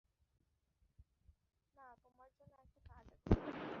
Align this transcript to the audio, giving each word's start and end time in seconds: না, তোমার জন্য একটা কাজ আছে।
না, 1.77 1.87
তোমার 2.03 2.29
জন্য 2.37 2.53
একটা 2.61 2.79
কাজ 2.89 3.05
আছে। 3.15 3.61